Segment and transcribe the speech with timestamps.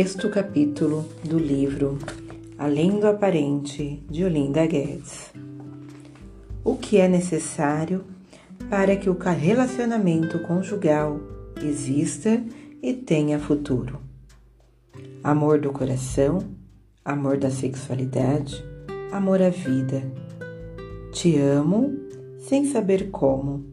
[0.00, 1.98] Sexto capítulo do livro
[2.56, 5.30] Além do Aparente, de Olinda Guedes.
[6.64, 8.06] O que é necessário
[8.70, 11.20] para que o relacionamento conjugal
[11.62, 12.42] exista
[12.82, 14.00] e tenha futuro?
[15.22, 16.38] Amor do coração,
[17.04, 18.64] amor da sexualidade,
[19.12, 20.02] amor à vida.
[21.12, 21.94] Te amo
[22.38, 23.66] sem saber como,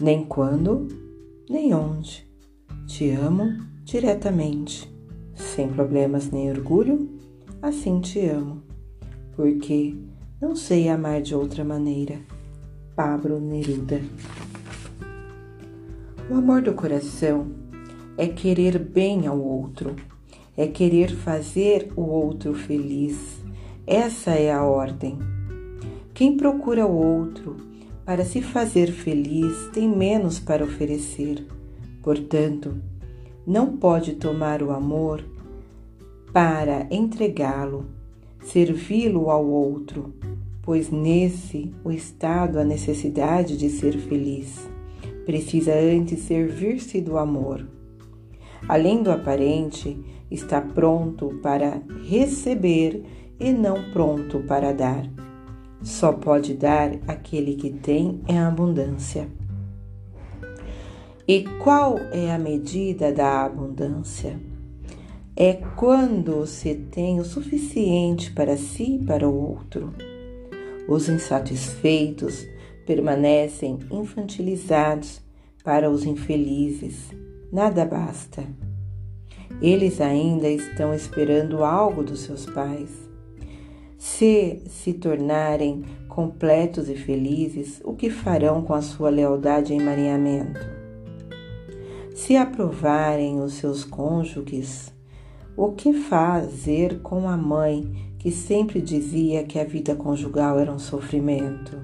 [0.00, 0.88] nem quando,
[1.48, 2.28] nem onde.
[2.88, 4.88] Te amo diretamente,
[5.34, 7.10] sem problemas nem orgulho,
[7.60, 8.62] assim te amo,
[9.34, 9.96] porque
[10.40, 12.20] não sei amar de outra maneira.
[12.94, 14.00] Pablo Neruda.
[16.30, 17.48] O amor do coração
[18.16, 19.96] é querer bem ao outro,
[20.56, 23.42] é querer fazer o outro feliz.
[23.88, 25.18] Essa é a ordem.
[26.14, 27.56] Quem procura o outro
[28.04, 31.44] para se fazer feliz tem menos para oferecer.
[32.04, 32.80] Portanto,
[33.46, 35.24] não pode tomar o amor
[36.32, 37.86] para entregá-lo,
[38.44, 40.14] servi-lo ao outro,
[40.62, 44.68] pois nesse o estado a necessidade de ser feliz.
[45.26, 47.66] Precisa antes servir-se do amor.
[48.68, 49.98] Além do aparente,
[50.30, 53.02] está pronto para receber
[53.38, 55.08] e não pronto para dar.
[55.82, 59.39] Só pode dar aquele que tem em abundância.
[61.32, 64.36] E qual é a medida da abundância?
[65.36, 69.94] É quando se tem o suficiente para si e para o outro.
[70.88, 72.44] Os insatisfeitos
[72.84, 75.20] permanecem infantilizados
[75.62, 77.12] para os infelizes.
[77.52, 78.44] Nada basta.
[79.62, 82.90] Eles ainda estão esperando algo dos seus pais.
[83.96, 90.79] Se se tornarem completos e felizes, o que farão com a sua lealdade e emaranhamento?
[92.30, 94.94] Se aprovarem os seus cônjuges,
[95.56, 100.78] o que fazer com a mãe que sempre dizia que a vida conjugal era um
[100.78, 101.76] sofrimento?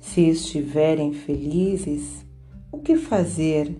[0.00, 2.26] Se estiverem felizes,
[2.72, 3.78] o que fazer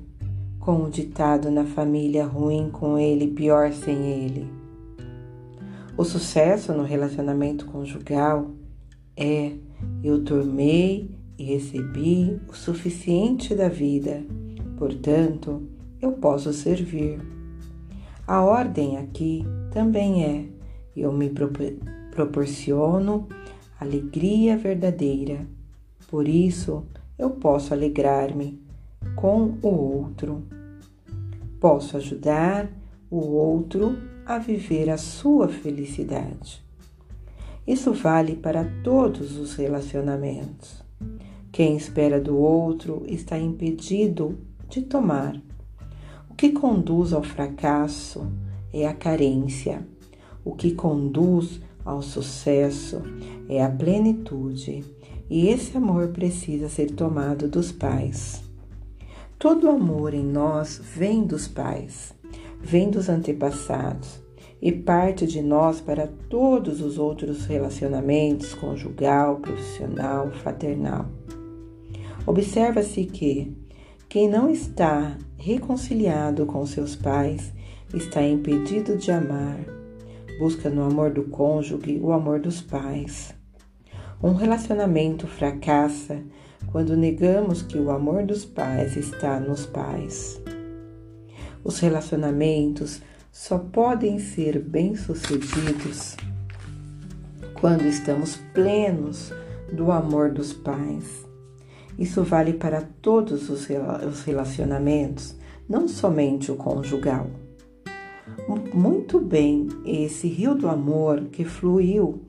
[0.60, 4.47] com o ditado na família ruim com ele, pior sem ele?
[5.97, 8.53] O sucesso no relacionamento conjugal
[9.16, 9.54] é
[10.04, 14.22] eu tomei e recebi o suficiente da vida
[14.80, 15.62] portanto,
[16.00, 17.20] eu posso servir.
[18.26, 20.46] A ordem aqui também é:
[20.96, 21.30] eu me
[22.10, 23.28] proporciono
[23.78, 25.46] alegria verdadeira,
[26.08, 26.82] por isso
[27.19, 28.58] eu posso alegrar-me
[29.14, 30.42] com o outro.
[31.60, 32.70] Posso ajudar
[33.10, 36.64] o outro a viver a sua felicidade.
[37.66, 40.82] Isso vale para todos os relacionamentos.
[41.52, 44.38] Quem espera do outro está impedido
[44.70, 45.36] de tomar.
[46.31, 48.26] O que conduz ao fracasso
[48.72, 49.86] é a carência.
[50.44, 53.03] O que conduz ao sucesso
[53.48, 54.84] é a plenitude.
[55.28, 58.42] E esse amor precisa ser tomado dos pais.
[59.38, 62.14] Todo amor em nós vem dos pais,
[62.60, 64.20] vem dos antepassados
[64.60, 71.06] e parte de nós para todos os outros relacionamentos conjugal, profissional, fraternal.
[72.26, 73.56] Observa-se que
[74.10, 77.53] quem não está reconciliado com seus pais
[77.94, 79.60] está impedido de amar.
[80.37, 83.32] Busca no amor do cônjuge o amor dos pais.
[84.20, 86.20] Um relacionamento fracassa
[86.72, 90.43] quando negamos que o amor dos pais está nos pais.
[91.62, 93.00] Os relacionamentos
[93.31, 96.16] só podem ser bem-sucedidos
[97.60, 99.32] quando estamos plenos
[99.72, 101.29] do amor dos pais.
[102.00, 103.66] Isso vale para todos os
[104.25, 105.37] relacionamentos,
[105.69, 107.27] não somente o conjugal.
[108.72, 112.23] Muito bem, esse rio do amor que fluiu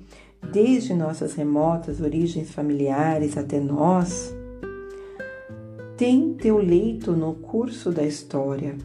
[0.52, 4.36] desde nossas remotas origens familiares até nós,
[5.96, 8.76] tem teu leito no curso da história,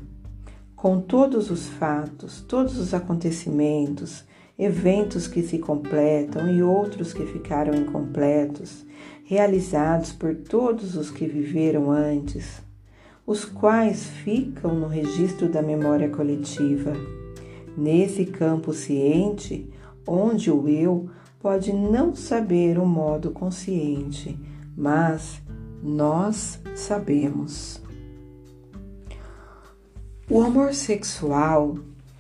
[0.77, 4.25] com todos os fatos, todos os acontecimentos,
[4.59, 8.87] eventos que se completam e outros que ficaram incompletos,
[9.25, 12.63] realizados por todos os que viveram antes,
[13.27, 16.93] os quais ficam no registro da memória coletiva.
[17.77, 19.69] Nesse campo ciente,
[20.07, 21.11] onde o eu
[21.41, 24.39] pode não saber o modo consciente,
[24.77, 25.43] mas
[25.83, 27.83] nós sabemos.
[30.31, 31.77] O amor sexual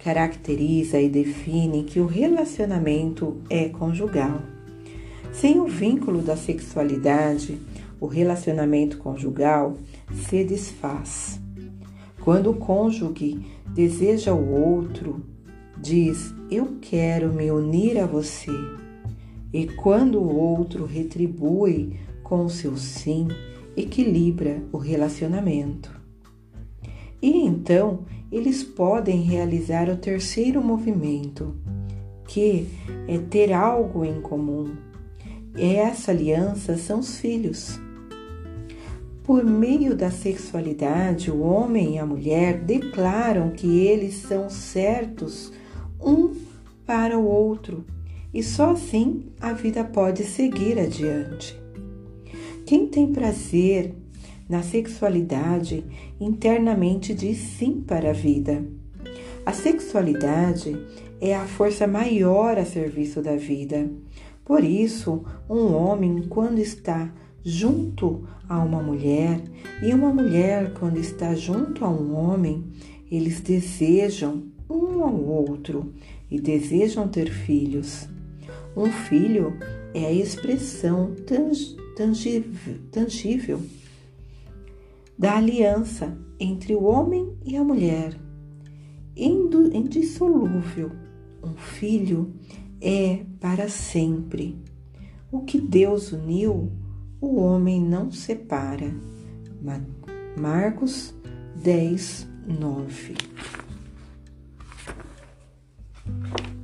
[0.06, 4.40] caracteriza e define que o relacionamento é conjugal.
[5.32, 7.58] Sem o vínculo da sexualidade,
[8.00, 9.76] o relacionamento conjugal
[10.12, 11.40] se desfaz.
[12.20, 13.44] Quando o cônjuge
[13.74, 15.24] deseja o outro,
[15.82, 18.52] diz: Eu quero me unir a você.
[19.52, 23.26] E quando o outro retribui com o seu sim,
[23.76, 25.90] equilibra o relacionamento.
[27.20, 31.54] E então eles podem realizar o terceiro movimento,
[32.26, 32.68] que
[33.06, 34.74] é ter algo em comum.
[35.56, 37.80] Essa aliança são os filhos.
[39.22, 45.52] Por meio da sexualidade, o homem e a mulher declaram que eles são certos
[46.00, 46.34] um
[46.84, 47.84] para o outro
[48.32, 51.58] e só assim a vida pode seguir adiante.
[52.66, 53.94] Quem tem prazer
[54.48, 55.84] na sexualidade
[56.20, 58.64] internamente diz sim para a vida.
[59.44, 60.76] A sexualidade
[61.20, 63.88] é a força maior a serviço da vida.
[64.44, 67.12] Por isso, um homem, quando está
[67.44, 69.40] junto a uma mulher
[69.82, 72.64] e uma mulher, quando está junto a um homem,
[73.10, 75.92] eles desejam um ao outro
[76.30, 78.08] e desejam ter filhos.
[78.76, 79.56] Um filho
[79.94, 81.14] é a expressão
[81.96, 83.60] tangível, tangível
[85.18, 88.18] da aliança entre o homem e a mulher.
[89.16, 90.92] Indissolúvel,
[91.42, 92.34] um filho
[92.80, 94.58] é para sempre.
[95.32, 96.70] O que Deus uniu,
[97.20, 98.94] o homem não separa.
[100.38, 101.14] Marcos
[101.62, 103.14] 10, 9.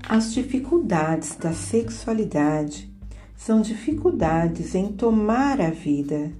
[0.09, 2.93] As dificuldades da sexualidade
[3.35, 6.31] são dificuldades em tomar a vida.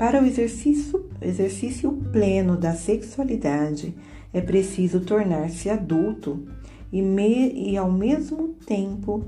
[0.00, 3.94] Para o exercício, exercício pleno da sexualidade,
[4.32, 6.42] é preciso tornar-se adulto
[6.90, 9.22] e, me, e, ao mesmo tempo,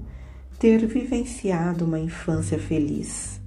[0.59, 3.39] ter vivenciado uma infância feliz.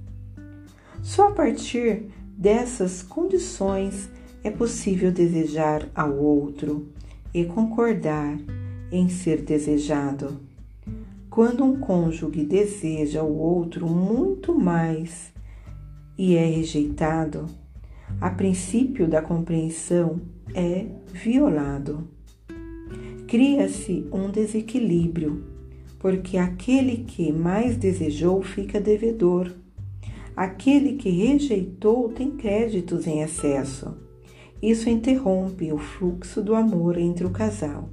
[1.02, 2.04] Só a partir
[2.38, 4.08] dessas condições
[4.44, 6.86] é possível desejar ao outro
[7.34, 8.38] e concordar
[8.92, 10.38] em ser desejado.
[11.28, 15.34] Quando um cônjuge deseja o outro muito mais
[16.18, 17.46] e é rejeitado,
[18.20, 20.20] a princípio da compreensão
[20.54, 22.08] é violado.
[23.26, 25.44] Cria-se um desequilíbrio,
[25.98, 29.52] porque aquele que mais desejou fica devedor.
[30.36, 33.96] Aquele que rejeitou tem créditos em excesso.
[34.62, 37.90] Isso interrompe o fluxo do amor entre o casal.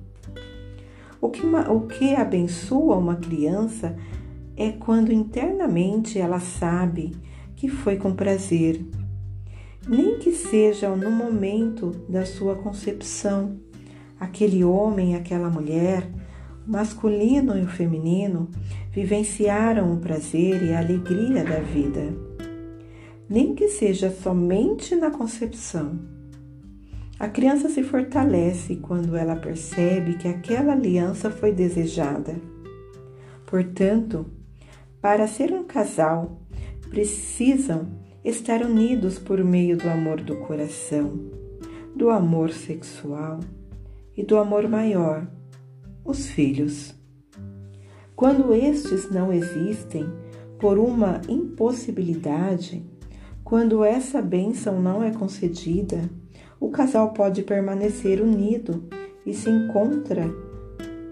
[1.20, 3.96] O que, o que abençoa uma criança
[4.56, 7.12] é quando internamente ela sabe
[7.64, 8.86] que foi com prazer,
[9.88, 13.58] nem que seja no momento da sua concepção.
[14.20, 16.06] Aquele homem, aquela mulher,
[16.68, 18.50] o masculino e o feminino,
[18.92, 22.14] vivenciaram o prazer e a alegria da vida,
[23.30, 25.98] nem que seja somente na concepção
[27.18, 32.36] a criança se fortalece quando ela percebe que aquela aliança foi desejada.
[33.46, 34.26] Portanto,
[35.00, 36.43] para ser um casal,
[36.94, 37.88] precisam
[38.24, 41.20] estar unidos por meio do amor do coração,
[41.96, 43.40] do amor sexual
[44.16, 45.28] e do amor maior,
[46.06, 46.94] os filhos.
[48.16, 50.06] Quando estes não existem
[50.60, 52.86] por uma impossibilidade,
[53.44, 56.08] quando essa bênção não é concedida,
[56.60, 58.84] o casal pode permanecer unido
[59.26, 60.30] e se encontra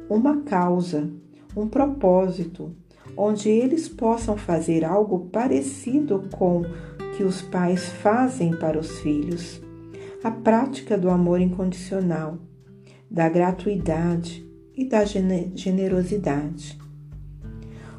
[0.08, 1.10] uma causa,
[1.58, 2.72] um propósito,
[3.16, 6.64] onde eles possam fazer algo parecido com
[7.16, 9.62] que os pais fazem para os filhos.
[10.24, 12.38] A prática do amor incondicional,
[13.10, 16.80] da gratuidade e da generosidade.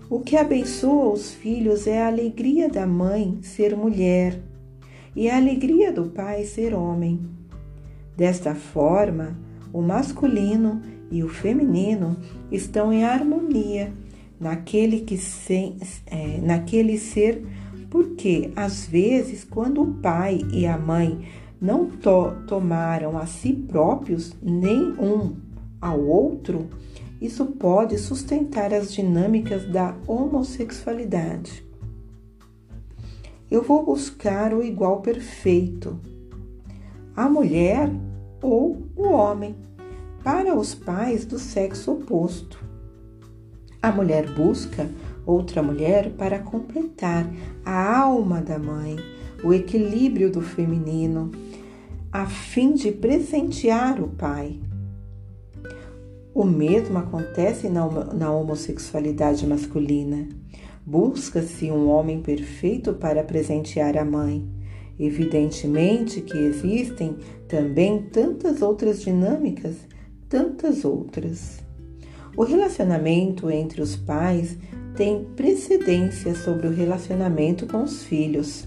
[0.09, 4.41] O que abençoa os filhos é a alegria da mãe ser mulher
[5.17, 7.21] e a alegria do pai ser homem.
[8.17, 9.37] Desta forma,
[9.73, 12.17] o masculino e o feminino
[12.51, 13.93] estão em harmonia
[14.43, 17.47] naquele, que se, é, naquele ser,
[17.89, 21.25] porque às vezes, quando o pai e a mãe
[21.61, 25.37] não to tomaram a si próprios nem um
[25.81, 26.69] ao outro,
[27.21, 31.65] isso pode sustentar as dinâmicas da homossexualidade.
[33.49, 36.01] Eu vou buscar o igual perfeito,
[37.15, 37.89] a mulher
[38.43, 39.55] ou o homem,
[40.25, 42.72] para os pais do sexo oposto.
[43.83, 44.89] A mulher busca
[45.27, 47.29] outra mulher para completar
[47.65, 48.97] a alma da mãe,
[49.43, 51.33] o equilíbrio do feminino,
[52.13, 54.61] a fim de presentear o pai.
[56.33, 60.29] O mesmo acontece na, homossexualidade masculina.
[60.87, 64.49] Busca-se um homem perfeito para presentear a mãe
[64.99, 67.17] Evidentemente que existem
[67.49, 69.77] também tantas outras dinâmicas,
[70.29, 71.61] tantas outras.
[72.35, 74.57] O relacionamento entre os pais
[74.97, 78.67] tem precedência sobre o relacionamento com os filhos.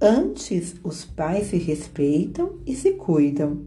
[0.00, 3.62] Antes, os pais se respeitam e se cuidam,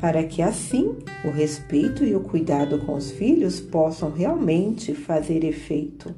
[0.00, 6.14] para que assim o respeito e o cuidado com os filhos possam realmente fazer efeito.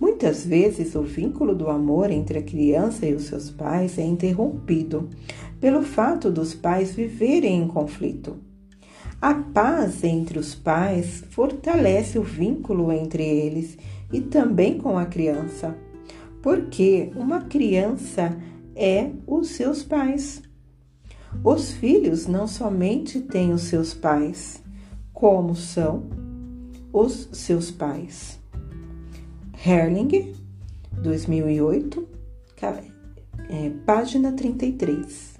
[0.00, 5.08] Muitas vezes o vínculo do amor entre a criança e os seus pais é interrompido
[5.60, 8.51] pelo fato dos pais viverem em conflito.
[9.22, 13.78] A paz entre os pais fortalece o vínculo entre eles
[14.12, 15.78] e também com a criança,
[16.42, 18.36] porque uma criança
[18.74, 20.42] é os seus pais.
[21.44, 24.60] Os filhos não somente têm os seus pais,
[25.12, 26.10] como são
[26.92, 28.40] os seus pais.
[29.64, 30.34] Herling,
[31.00, 32.08] 2008,
[32.60, 35.36] é, página 33.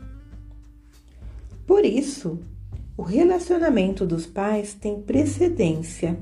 [1.67, 2.39] Por isso,
[3.03, 6.17] o relacionamento dos pais tem precedência.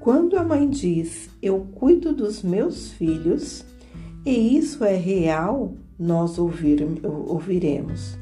[0.00, 3.62] Quando a mãe diz eu cuido dos meus filhos,
[4.24, 8.16] e isso é real, nós ouvir, ouviremos.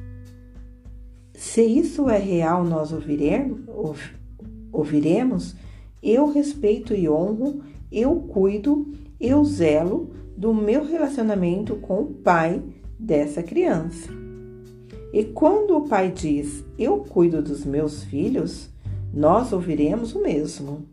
[1.34, 3.60] Se isso é real, nós ouviremos,
[4.72, 5.54] ouviremos,
[6.02, 12.60] eu respeito e honro, eu cuido eu zelo do meu relacionamento com o pai
[12.98, 14.23] dessa criança.
[15.14, 18.68] E quando o pai diz eu cuido dos meus filhos,
[19.12, 20.88] nós ouviremos o mesmo.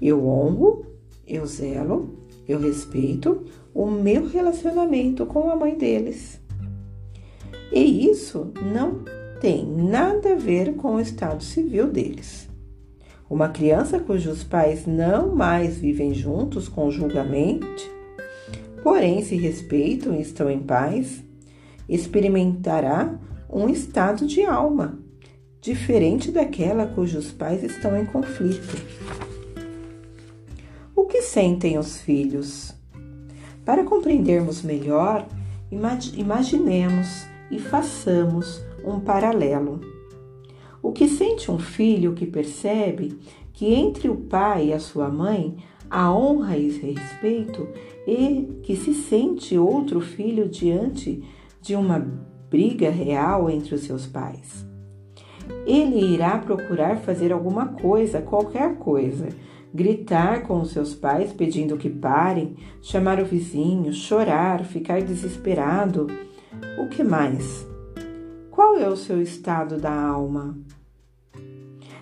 [0.00, 0.86] Eu honro,
[1.26, 2.16] eu zelo,
[2.48, 6.40] eu respeito o meu relacionamento com a mãe deles.
[7.70, 9.04] E isso não
[9.38, 12.48] tem nada a ver com o estado civil deles.
[13.28, 17.90] Uma criança cujos pais não mais vivem juntos conjugalmente,
[18.82, 21.22] porém se respeitam e estão em paz,
[21.90, 23.18] experimentará
[23.52, 24.98] um estado de alma
[25.60, 28.76] diferente daquela cujos pais estão em conflito.
[30.96, 32.72] O que sentem os filhos?
[33.64, 35.26] Para compreendermos melhor,
[36.16, 39.80] imaginemos e façamos um paralelo.
[40.82, 43.18] O que sente um filho que percebe
[43.52, 45.58] que entre o pai e a sua mãe
[45.90, 47.68] há honra e respeito
[48.06, 51.22] e que se sente outro filho diante
[51.60, 51.98] de uma
[52.48, 54.66] briga real entre os seus pais.
[55.66, 59.28] Ele irá procurar fazer alguma coisa, qualquer coisa,
[59.72, 66.06] gritar com os seus pais pedindo que parem, chamar o vizinho, chorar, ficar desesperado.
[66.78, 67.66] O que mais?
[68.50, 70.58] Qual é o seu estado da alma?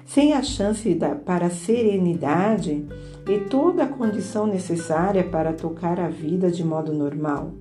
[0.05, 2.87] Sem a chance da, para a serenidade
[3.29, 7.53] e toda a condição necessária para tocar a vida de modo normal,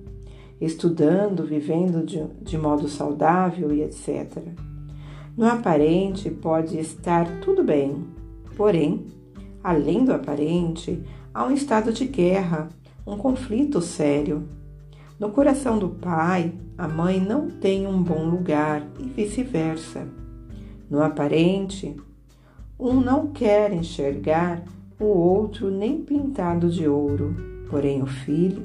[0.60, 4.38] estudando, vivendo de, de modo saudável e etc.
[5.36, 8.04] No aparente pode estar tudo bem,
[8.56, 9.06] porém,
[9.62, 12.68] além do aparente, há um estado de guerra,
[13.06, 14.48] um conflito sério.
[15.18, 20.08] No coração do pai, a mãe não tem um bom lugar e vice-versa.
[20.90, 21.96] No aparente,
[22.78, 24.62] um não quer enxergar
[24.98, 27.36] o outro nem pintado de ouro,
[27.70, 28.62] porém o filho,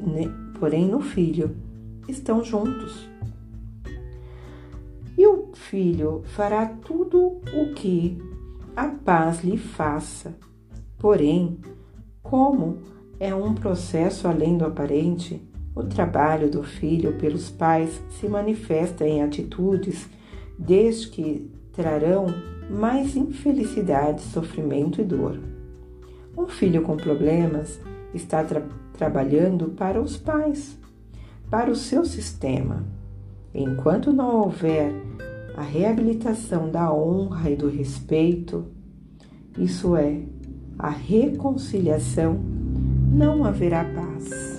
[0.59, 1.55] porém no filho
[2.07, 3.09] estão juntos.
[5.17, 8.17] E o filho fará tudo o que
[8.75, 10.35] a paz lhe faça.
[10.97, 11.59] Porém,
[12.21, 12.79] como
[13.19, 15.41] é um processo além do aparente,
[15.75, 20.09] o trabalho do filho pelos pais se manifesta em atitudes
[20.57, 22.27] desde que trarão
[22.69, 25.39] mais infelicidade, sofrimento e dor.
[26.37, 27.79] Um filho com problemas
[28.13, 30.77] está tra trabalhando para os pais,
[31.49, 32.83] para o seu sistema.
[33.53, 34.91] Enquanto não houver
[35.55, 38.65] a reabilitação da honra e do respeito,
[39.57, 40.21] isso é,
[40.79, 42.39] a reconciliação,
[43.11, 44.52] não haverá paz.